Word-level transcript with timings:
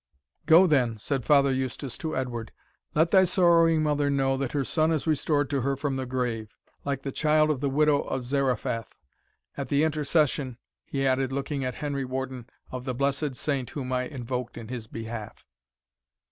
"Go 0.47 0.65
then," 0.65 0.97
said 0.97 1.25
Father 1.25 1.53
Eustace 1.53 1.95
to 1.99 2.17
Edward; 2.17 2.51
"let 2.95 3.11
thy 3.11 3.23
sorrowing 3.23 3.83
mother 3.83 4.09
know 4.09 4.35
that 4.35 4.53
her 4.53 4.63
son 4.65 4.91
is 4.91 5.05
restored 5.05 5.47
to 5.51 5.61
her 5.61 5.75
from 5.77 5.95
the 5.95 6.07
grave, 6.07 6.49
like 6.83 7.03
the 7.03 7.11
child 7.11 7.51
of 7.51 7.59
the 7.61 7.69
widow 7.69 8.01
of 8.01 8.25
Zarephath; 8.25 8.95
at 9.55 9.67
the 9.69 9.83
intercession," 9.83 10.57
he 10.87 11.05
added, 11.05 11.31
looking 11.31 11.63
at 11.63 11.75
Henry 11.75 12.03
Warden, 12.03 12.47
"of 12.71 12.85
the 12.85 12.95
blessed 12.95 13.35
Saint 13.35 13.69
whom 13.69 13.93
I 13.93 14.05
invoked 14.07 14.57
in 14.57 14.69
his 14.69 14.87
behalf." 14.87 15.45